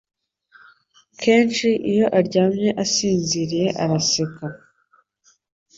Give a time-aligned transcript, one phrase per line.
[1.21, 4.45] Kenshi iyo aryamye asinziriye araseka